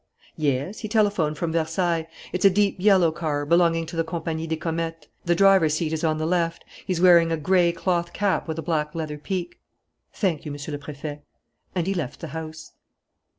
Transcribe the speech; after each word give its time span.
"Yes, 0.35 0.79
he 0.79 0.87
telephoned 0.87 1.37
from 1.37 1.51
Versailles. 1.51 2.07
It's 2.33 2.43
a 2.43 2.49
deep 2.49 2.77
yellow 2.79 3.11
car, 3.11 3.45
belonging 3.45 3.85
to 3.85 3.95
the 3.95 4.03
Compagnie 4.03 4.47
des 4.47 4.55
Comètes. 4.57 5.05
The 5.25 5.35
driver's 5.35 5.75
seat 5.75 5.93
is 5.93 6.03
on 6.03 6.17
the 6.17 6.25
left. 6.25 6.65
He's 6.87 6.99
wearing 6.99 7.31
a 7.31 7.37
gray 7.37 7.71
cloth 7.71 8.11
cap 8.11 8.47
with 8.47 8.57
a 8.57 8.63
black 8.63 8.95
leather 8.95 9.19
peak." 9.19 9.59
"Thank 10.11 10.43
you, 10.43 10.51
Monsieur 10.51 10.71
le 10.71 10.79
Préfet." 10.79 11.21
And 11.75 11.85
he 11.85 11.93
left 11.93 12.19
the 12.19 12.29
house. 12.29 12.71